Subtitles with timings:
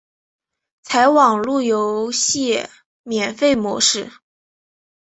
[0.81, 2.67] 采网路游戏
[3.03, 4.11] 免费模式。